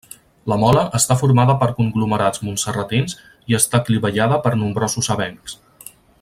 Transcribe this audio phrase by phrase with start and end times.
[0.51, 3.15] La mola està formada per conglomerats montserratins
[3.53, 5.61] i està clivellada per nombrosos avencs.